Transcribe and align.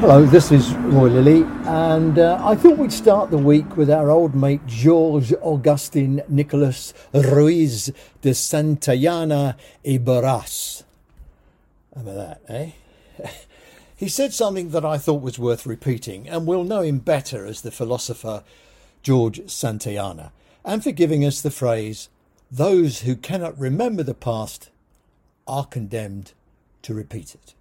Hello, 0.00 0.24
this 0.24 0.52
is 0.52 0.74
Roy 0.74 1.08
Lilly, 1.08 1.42
and 1.64 2.20
uh, 2.20 2.38
I 2.40 2.54
thought 2.54 2.78
we'd 2.78 2.92
start 2.92 3.32
the 3.32 3.36
week 3.36 3.76
with 3.76 3.90
our 3.90 4.12
old 4.12 4.32
mate 4.32 4.64
George 4.64 5.32
Augustin 5.42 6.22
Nicolas 6.28 6.94
Ruiz 7.12 7.90
de 8.22 8.30
Santayana 8.30 9.56
y 9.84 9.98
Barras. 9.98 10.84
About 11.96 12.14
that, 12.14 12.40
eh? 12.48 12.70
he 13.96 14.08
said 14.08 14.32
something 14.32 14.70
that 14.70 14.84
I 14.84 14.98
thought 14.98 15.20
was 15.20 15.36
worth 15.36 15.66
repeating, 15.66 16.28
and 16.28 16.46
we'll 16.46 16.62
know 16.62 16.82
him 16.82 17.00
better 17.00 17.44
as 17.44 17.62
the 17.62 17.72
philosopher 17.72 18.44
George 19.02 19.40
Santayana, 19.50 20.30
and 20.64 20.84
for 20.84 20.92
giving 20.92 21.24
us 21.24 21.40
the 21.40 21.50
phrase, 21.50 22.08
those 22.52 23.00
who 23.00 23.16
cannot 23.16 23.58
remember 23.58 24.04
the 24.04 24.14
past 24.14 24.70
are 25.48 25.64
condemned 25.64 26.34
to 26.82 26.94
repeat 26.94 27.34
it. 27.34 27.54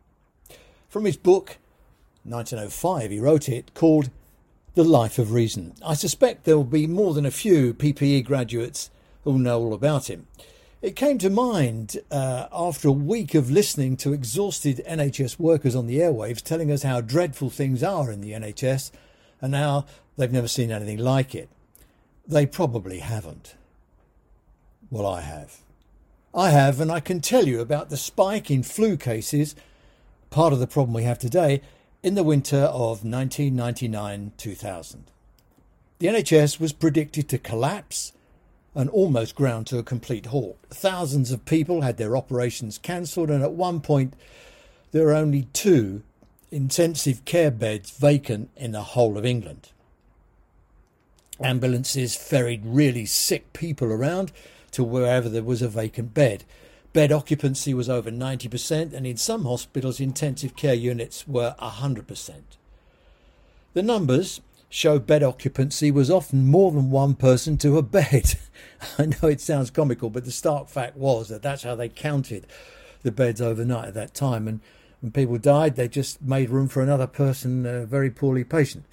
From 0.88 1.05
his 1.05 1.18
book, 1.18 1.58
1905 2.27 3.12
he 3.12 3.20
wrote 3.20 3.49
it, 3.49 3.73
called 3.73 4.09
The 4.76 4.84
Life 4.84 5.18
of 5.18 5.31
Reason. 5.31 5.73
I 5.85 5.94
suspect 5.94 6.44
there 6.44 6.58
will 6.58 6.63
be 6.63 6.88
more 6.88 7.13
than 7.13 7.26
a 7.26 7.31
few 7.31 7.73
PPE 7.73 8.26
graduates 8.26 8.90
who'll 9.23 9.38
know 9.38 9.59
all 9.59 9.73
about 9.73 10.09
him. 10.09 10.27
It 10.82 10.95
came 10.95 11.18
to 11.20 11.30
mind 11.30 11.98
uh, 12.12 12.48
after 12.54 12.88
a 12.88 12.91
week 12.91 13.34
of 13.34 13.49
listening 13.49 13.98
to 13.98 14.13
exhausted 14.13 14.84
NHS 14.88 15.40
workers 15.40 15.76
on 15.76 15.88
the 15.88 15.98
airwaves 15.98 16.41
telling 16.41 16.71
us 16.71 16.84
how 16.84 17.02
dreadful 17.02 17.49
things 17.49 17.82
are 17.82 18.12
in 18.12 18.21
the 18.21 18.34
NHS 18.34 18.91
and 19.41 19.55
how 19.55 19.85
they've 20.18 20.32
never 20.32 20.48
seen 20.48 20.71
anything 20.71 20.99
like 20.99 21.34
it. 21.34 21.49
They 22.27 22.46
probably 22.46 22.99
haven't. 22.99 23.55
Well, 24.91 25.07
I 25.07 25.21
have. 25.21 25.62
I 26.34 26.52
have, 26.52 26.80
and 26.80 26.91
I 26.91 26.99
can 26.99 27.21
tell 27.21 27.48
you 27.48 27.59
about 27.59 27.90
the 27.90 27.98
spike 27.98 28.52
in 28.52 28.62
flu 28.62 28.98
cases, 28.98 29.55
part 30.30 30.54
of 30.54 30.59
the 30.59 30.68
problem 30.68 30.93
we 30.93 31.04
have 31.04 31.18
today, 31.18 31.62
in 32.03 32.15
the 32.15 32.23
winter 32.23 32.57
of 32.57 33.03
1999 33.03 34.31
2000. 34.37 35.03
The 35.99 36.07
NHS 36.07 36.59
was 36.59 36.73
predicted 36.73 37.27
to 37.29 37.37
collapse 37.37 38.13
and 38.76 38.90
almost 38.91 39.35
ground 39.35 39.65
to 39.67 39.79
a 39.79 39.84
complete 39.84 40.27
halt. 40.27 40.57
Thousands 40.70 41.31
of 41.31 41.45
people 41.45 41.81
had 41.81 41.98
their 41.98 42.15
operations 42.15 42.77
cancelled, 42.77 43.31
and 43.31 43.43
at 43.43 43.53
one 43.53 43.81
point, 43.81 44.13
there 44.91 45.05
were 45.05 45.15
only 45.15 45.48
two 45.53 46.03
intensive 46.51 47.25
care 47.25 47.49
beds 47.49 47.90
vacant 47.90 48.51
in 48.55 48.71
the 48.71 48.84
whole 48.84 49.18
of 49.18 49.25
England. 49.25 49.70
Ambulances 51.41 52.15
ferried 52.15 52.62
really 52.63 53.05
sick 53.05 53.51
people 53.53 53.91
around 53.91 54.31
to 54.71 54.84
wherever 54.84 55.27
there 55.27 55.43
was 55.43 55.62
a 55.63 55.68
vacant 55.68 56.13
bed. 56.13 56.43
Bed 56.98 57.12
occupancy 57.12 57.76
was 57.76 57.90
over 57.90 58.09
90%, 58.09 58.91
and 58.91 59.05
in 59.05 59.17
some 59.17 59.45
hospitals, 59.45 59.99
intensive 59.99 60.55
care 60.55 60.73
units 60.73 61.27
were 61.27 61.53
100%. 61.59 62.34
The 63.76 63.84
numbers 63.84 64.41
show 64.67 64.97
bed 64.97 65.22
occupancy 65.22 65.91
was 65.91 66.09
often 66.09 66.47
more 66.47 66.72
than 66.72 66.90
one 66.90 67.13
person 67.13 67.56
to 67.59 67.78
a 67.78 67.84
bed. 67.84 68.34
I 68.97 69.06
know 69.06 69.28
it 69.28 69.41
sounds 69.41 69.69
comical, 69.69 70.09
but 70.09 70.25
the 70.25 70.31
stark 70.31 70.69
fact 70.69 70.97
was 70.97 71.29
that 71.29 71.44
that's 71.44 71.62
how 71.62 71.75
they 71.75 71.88
counted 71.88 72.47
the 73.03 73.12
beds 73.12 73.41
overnight 73.41 73.90
at 73.90 73.94
that 73.94 74.16
time. 74.16 74.47
And 74.47 74.59
when 75.00 75.12
people 75.12 75.38
died, 75.38 75.75
they 75.75 75.88
just 75.88 76.19
made 76.23 76.50
room 76.50 76.68
for 76.68 76.81
another 76.81 77.06
person, 77.06 77.68
a 77.68 77.85
very 77.85 78.09
poorly 78.09 78.44
patient. 78.44 78.85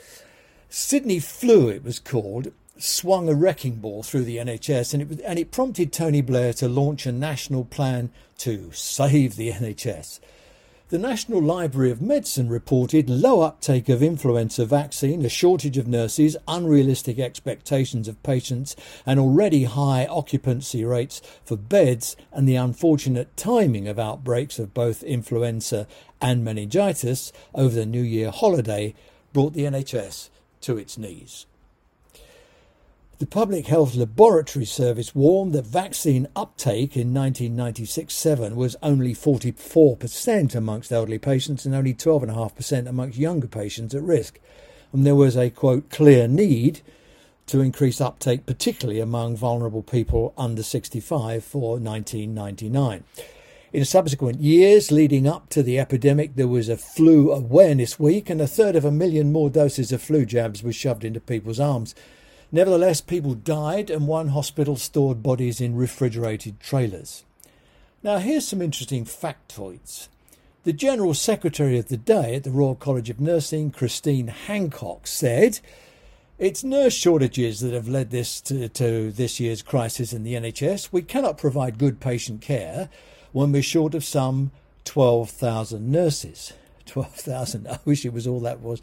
Sydney 0.69 1.20
flu, 1.20 1.70
it 1.70 1.82
was 1.82 2.00
called, 2.00 2.52
swung 2.77 3.28
a 3.28 3.34
wrecking 3.34 3.77
ball 3.77 4.03
through 4.03 4.25
the 4.25 4.39
NHS, 4.39 4.94
and 4.94 5.12
it, 5.12 5.20
and 5.25 5.39
it 5.39 5.50
prompted 5.50 5.92
Tony 5.92 6.20
Blair 6.20 6.53
to 6.55 6.69
launch 6.69 7.06
a 7.06 7.12
national 7.12 7.64
plan 7.64 8.11
to 8.39 8.70
save 8.72 9.36
the 9.36 9.53
NHS. 9.53 10.21
The 10.91 10.99
National 10.99 11.43
Library 11.43 11.91
of 11.91 12.03
Medicine 12.03 12.49
reported 12.49 13.09
low 13.09 13.41
uptake 13.41 13.88
of 13.88 14.03
influenza 14.03 14.66
vaccine, 14.66 15.25
a 15.25 15.28
shortage 15.28 15.78
of 15.78 15.88
nurses, 15.88 16.37
unrealistic 16.47 17.19
expectations 17.19 18.06
of 18.06 18.22
patients, 18.22 18.76
and 19.06 19.19
already 19.19 19.65
high 19.65 20.06
occupancy 20.06 20.84
rates 20.84 21.22
for 21.43 21.56
beds, 21.56 22.16
and 22.32 22.47
the 22.47 22.56
unfortunate 22.56 23.34
timing 23.37 23.88
of 23.88 23.99
outbreaks 23.99 24.59
of 24.59 24.75
both 24.75 25.03
influenza 25.03 25.87
and 26.20 26.44
meningitis 26.44 27.32
over 27.54 27.75
the 27.75 27.87
New 27.87 28.03
Year 28.03 28.31
holiday 28.31 28.94
brought 29.32 29.54
the 29.54 29.65
NHS 29.65 30.28
to 30.60 30.76
its 30.76 30.99
knees. 30.99 31.47
The 33.20 33.26
Public 33.26 33.69
Health 33.69 33.94
Laboratory 33.94 34.64
Service 34.64 35.14
warned 35.14 35.52
that 35.52 35.66
vaccine 35.66 36.26
uptake 36.34 36.97
in 36.97 37.14
1996-7 37.14 38.56
was 38.56 38.75
only 38.82 39.14
44% 39.14 40.54
amongst 40.56 40.91
elderly 40.91 41.19
patients 41.19 41.64
and 41.64 41.76
only 41.76 41.94
12.5% 41.94 42.88
amongst 42.88 43.16
younger 43.16 43.47
patients 43.47 43.94
at 43.94 44.02
risk. 44.02 44.41
And 44.92 45.06
there 45.06 45.14
was 45.14 45.36
a 45.36 45.50
quote 45.50 45.91
clear 45.91 46.26
need 46.26 46.80
to 47.47 47.60
increase 47.60 48.00
uptake, 48.00 48.47
particularly 48.47 48.98
among 48.98 49.36
vulnerable 49.36 49.84
people 49.84 50.34
under 50.36 50.64
65 50.64 51.44
for 51.44 51.78
1999. 51.78 53.04
In 53.72 53.84
subsequent 53.84 54.41
years 54.41 54.91
leading 54.91 55.28
up 55.28 55.48
to 55.50 55.62
the 55.62 55.78
epidemic, 55.78 56.34
there 56.34 56.48
was 56.48 56.69
a 56.69 56.76
flu 56.76 57.31
awareness 57.31 57.96
week, 57.96 58.28
and 58.28 58.41
a 58.41 58.48
third 58.48 58.75
of 58.75 58.84
a 58.84 58.91
million 58.91 59.31
more 59.31 59.50
doses 59.50 59.92
of 59.92 60.02
flu 60.02 60.26
jabs 60.26 60.64
were 60.64 60.72
shoved 60.72 61.04
into 61.04 61.20
people's 61.20 61.60
arms. 61.60 61.94
Nevertheless, 62.53 63.00
people 63.00 63.34
died 63.34 63.91
and 63.91 64.06
one 64.06 64.28
hospital 64.28 64.77
stored 64.77 65.22
bodies 65.22 65.60
in 65.60 65.77
refrigerated 65.77 66.60
trailers. 66.60 67.25
Now, 68.03 68.19
here's 68.19 68.47
some 68.47 68.62
interesting 68.62 69.05
factoids. 69.05 70.09
The 70.65 70.72
General 70.72 71.15
Secretary 71.15 71.78
of 71.78 71.88
the 71.88 71.97
day 71.97 72.34
at 72.37 72.44
the 72.44 72.50
Royal 72.50 72.75
College 72.75 73.10
of 73.10 73.21
Nursing, 73.21 73.71
Christine 73.71 74.28
Hancock, 74.28 75.06
said, 75.06 75.60
It's 76.38 76.65
nurse 76.65 76.94
shortages 76.94 77.60
that 77.60 77.75
have 77.75 77.88
led 77.88 78.10
this 78.10 78.41
to, 78.43 78.69
to 78.69 79.11
this 79.11 79.41
year's 79.41 79.62
crisis 79.62 80.12
in 80.12 80.22
the 80.22 80.34
NHS. 80.34 80.91
We 80.93 81.03
cannot 81.03 81.38
provide 81.38 81.78
good 81.78 82.00
patient 82.00 82.41
care 82.41 82.88
when 83.32 83.53
we're 83.53 83.62
short 83.62 83.94
of 83.94 84.05
some 84.05 84.53
12,000 84.84 85.91
nurses. 85.91 86.53
12,000. 86.87 87.66
I 87.66 87.78
wish 87.84 88.05
it 88.05 88.12
was 88.12 88.26
all 88.26 88.41
that 88.41 88.61
was 88.61 88.82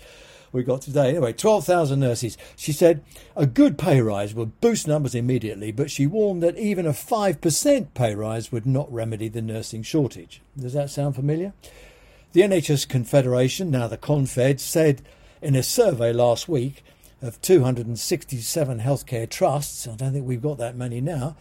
we 0.52 0.64
got 0.64 0.82
today. 0.82 1.10
Anyway, 1.10 1.34
12,000 1.34 2.00
nurses. 2.00 2.38
She 2.56 2.72
said 2.72 3.04
a 3.36 3.46
good 3.46 3.78
pay 3.78 4.02
rise 4.02 4.34
would 4.34 4.60
boost 4.62 4.88
numbers 4.88 5.16
immediately, 5.16 5.72
but 5.72 5.92
she 5.92 6.08
warned 6.08 6.44
that 6.44 6.58
even 6.58 6.86
a 6.86 6.92
5% 6.92 7.94
pay 7.94 8.16
rise 8.16 8.52
would 8.52 8.66
not 8.66 8.92
remedy 8.92 9.28
the 9.28 9.42
nursing 9.42 9.84
shortage. 9.84 10.42
Does 10.58 10.74
that 10.74 10.90
sound 10.90 11.16
familiar? 11.16 11.54
The 12.34 12.42
NHS 12.42 12.88
Confederation, 12.88 13.72
now 13.72 13.88
the 13.88 13.98
Confed, 13.98 14.60
said 14.60 15.02
in 15.42 15.56
a 15.56 15.64
survey 15.64 16.14
last 16.14 16.48
week 16.48 16.84
of 17.22 17.42
267 17.42 18.80
healthcare 18.80 19.30
trusts, 19.30 19.88
I 19.88 19.96
don't 19.96 20.14
think 20.14 20.26
we've 20.26 20.42
got 20.42 20.58
that 20.58 20.76
many 20.76 21.02
now, 21.02 21.36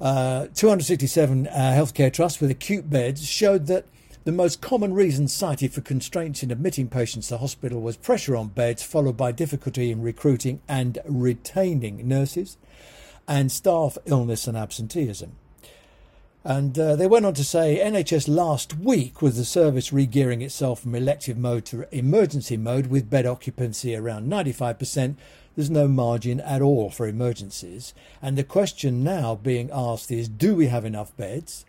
uh, 0.00 0.46
267 0.54 1.46
uh, 1.46 1.50
healthcare 1.52 2.12
trusts 2.12 2.40
with 2.40 2.50
acute 2.50 2.88
beds 2.90 3.26
showed 3.26 3.66
that 3.66 3.86
the 4.24 4.32
most 4.32 4.60
common 4.60 4.94
reason 4.94 5.26
cited 5.26 5.72
for 5.72 5.80
constraints 5.80 6.42
in 6.42 6.50
admitting 6.50 6.88
patients 6.88 7.28
to 7.28 7.38
hospital 7.38 7.80
was 7.80 7.96
pressure 7.96 8.36
on 8.36 8.48
beds, 8.48 8.82
followed 8.82 9.16
by 9.16 9.32
difficulty 9.32 9.90
in 9.90 10.00
recruiting 10.00 10.60
and 10.68 10.98
retaining 11.04 12.06
nurses, 12.06 12.56
and 13.26 13.50
staff 13.50 13.98
illness 14.04 14.46
and 14.46 14.56
absenteeism. 14.56 15.32
And 16.44 16.76
uh, 16.78 16.96
they 16.96 17.06
went 17.06 17.24
on 17.24 17.34
to 17.34 17.44
say 17.44 17.80
NHS 17.82 18.28
last 18.28 18.74
week 18.76 19.22
was 19.22 19.36
the 19.36 19.44
service 19.44 19.92
re-gearing 19.92 20.42
itself 20.42 20.80
from 20.80 20.94
elective 20.94 21.38
mode 21.38 21.64
to 21.66 21.86
emergency 21.94 22.56
mode 22.56 22.88
with 22.88 23.10
bed 23.10 23.26
occupancy 23.26 23.94
around 23.94 24.28
95%. 24.28 25.16
There's 25.54 25.70
no 25.70 25.86
margin 25.86 26.40
at 26.40 26.62
all 26.62 26.90
for 26.90 27.06
emergencies. 27.06 27.94
And 28.20 28.36
the 28.36 28.44
question 28.44 29.04
now 29.04 29.36
being 29.36 29.70
asked 29.72 30.10
is 30.10 30.28
do 30.28 30.56
we 30.56 30.66
have 30.66 30.84
enough 30.84 31.16
beds? 31.16 31.64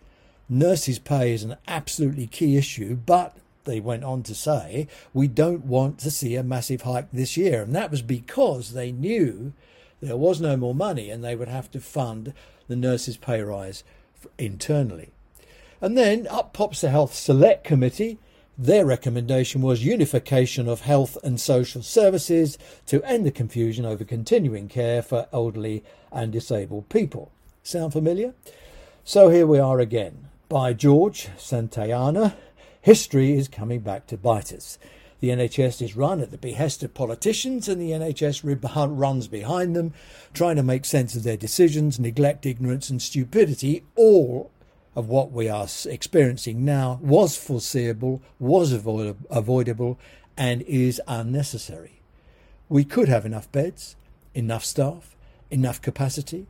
Nurses' 0.48 0.98
pay 0.98 1.32
is 1.32 1.42
an 1.42 1.56
absolutely 1.66 2.26
key 2.26 2.58
issue, 2.58 2.96
but 2.96 3.36
they 3.64 3.80
went 3.80 4.04
on 4.04 4.22
to 4.24 4.34
say, 4.34 4.88
we 5.14 5.26
don't 5.26 5.64
want 5.64 5.98
to 6.00 6.10
see 6.10 6.36
a 6.36 6.42
massive 6.42 6.82
hike 6.82 7.10
this 7.12 7.36
year. 7.36 7.62
And 7.62 7.74
that 7.74 7.90
was 7.90 8.02
because 8.02 8.72
they 8.72 8.92
knew 8.92 9.54
there 10.02 10.18
was 10.18 10.42
no 10.42 10.56
more 10.56 10.74
money 10.74 11.08
and 11.08 11.24
they 11.24 11.34
would 11.34 11.48
have 11.48 11.70
to 11.70 11.80
fund 11.80 12.34
the 12.68 12.76
nurses' 12.76 13.16
pay 13.16 13.40
rise 13.40 13.84
internally. 14.38 15.12
And 15.80 15.96
then 15.96 16.26
up 16.28 16.52
pops 16.52 16.82
the 16.82 16.90
Health 16.90 17.14
Select 17.14 17.64
Committee. 17.64 18.18
Their 18.56 18.84
recommendation 18.84 19.62
was 19.62 19.84
unification 19.84 20.68
of 20.68 20.82
health 20.82 21.16
and 21.24 21.40
social 21.40 21.82
services 21.82 22.58
to 22.86 23.02
end 23.02 23.24
the 23.24 23.30
confusion 23.30 23.86
over 23.86 24.04
continuing 24.04 24.68
care 24.68 25.02
for 25.02 25.26
elderly 25.32 25.82
and 26.12 26.32
disabled 26.32 26.90
people. 26.90 27.32
Sound 27.62 27.94
familiar? 27.94 28.34
So 29.04 29.30
here 29.30 29.46
we 29.46 29.58
are 29.58 29.80
again 29.80 30.28
by 30.48 30.72
George 30.72 31.28
Santayana, 31.38 32.34
history 32.80 33.32
is 33.32 33.48
coming 33.48 33.80
back 33.80 34.06
to 34.08 34.16
bite 34.16 34.52
us. 34.52 34.78
The 35.20 35.30
NHS 35.30 35.80
is 35.80 35.96
run 35.96 36.20
at 36.20 36.30
the 36.30 36.38
behest 36.38 36.82
of 36.82 36.92
politicians, 36.92 37.68
and 37.68 37.80
the 37.80 37.92
NHS 37.92 38.42
runs 38.98 39.26
behind 39.26 39.74
them, 39.74 39.94
trying 40.34 40.56
to 40.56 40.62
make 40.62 40.84
sense 40.84 41.14
of 41.14 41.22
their 41.22 41.36
decisions, 41.36 41.98
neglect, 41.98 42.44
ignorance, 42.44 42.90
and 42.90 43.00
stupidity, 43.00 43.84
all 43.96 44.50
of 44.94 45.08
what 45.08 45.32
we 45.32 45.48
are 45.48 45.66
experiencing 45.86 46.64
now 46.64 47.00
was 47.02 47.36
foreseeable, 47.36 48.20
was 48.38 48.72
avoid- 48.72 49.16
avoidable, 49.30 49.98
and 50.36 50.62
is 50.62 51.00
unnecessary. 51.08 52.00
We 52.68 52.84
could 52.84 53.08
have 53.08 53.24
enough 53.24 53.50
beds, 53.50 53.96
enough 54.34 54.64
staff, 54.64 55.16
enough 55.50 55.80
capacity, 55.80 56.46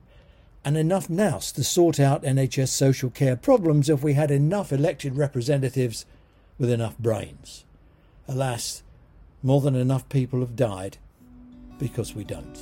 and 0.65 0.77
enough 0.77 1.11
nous 1.11 1.53
to 1.53 1.63
sort 1.63 2.01
out 2.01 2.23
NHS 2.23 2.69
social 2.69 3.11
care 3.11 3.37
problems 3.37 3.89
if 3.89 4.03
we 4.03 4.15
had 4.15 4.31
enough 4.31 4.73
elected 4.73 5.17
representatives 5.17 6.07
with 6.59 6.71
enough 6.71 6.97
brains. 6.99 7.65
Alas, 8.27 8.83
more 9.43 9.61
than 9.61 9.75
enough 9.75 10.09
people 10.09 10.41
have 10.41 10.57
died 10.57 10.97
because 11.79 12.15
we 12.15 12.25
don't. 12.25 12.57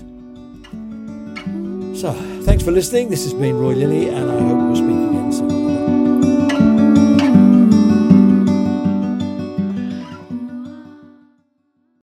So, 1.97 2.13
thanks 2.43 2.65
for 2.65 2.73
listening. 2.73 3.11
This 3.11 3.25
has 3.25 3.35
been 3.35 3.59
Roy 3.59 3.75
Lilly, 3.75 4.09
and 4.09 4.31
I 4.31 4.41
hope 4.41 4.59
we'll 4.59 4.77
speak 4.77 5.12